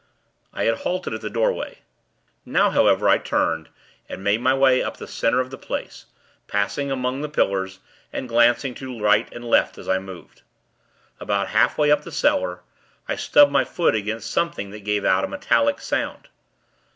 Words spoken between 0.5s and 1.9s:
I had halted at the doorway.